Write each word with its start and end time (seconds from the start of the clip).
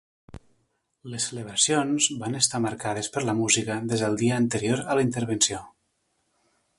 Les 1.15 1.27
celebracions 1.31 2.07
van 2.23 2.39
estar 2.39 2.61
marcades 2.65 3.11
per 3.17 3.25
la 3.27 3.37
música 3.41 3.77
des 3.93 4.05
del 4.07 4.17
dia 4.25 4.43
anterior 4.45 4.85
a 4.95 4.97
la 5.01 5.05
intervenció. 5.09 5.61